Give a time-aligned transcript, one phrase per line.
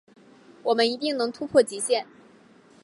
[0.63, 2.07] 我们一定能突破极限